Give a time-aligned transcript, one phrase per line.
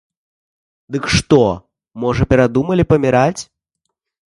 [0.95, 1.39] Дык што,
[2.05, 3.41] можа, перадумалі паміраць?